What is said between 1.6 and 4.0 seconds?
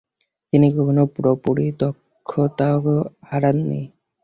দক্ষতা হারাননি।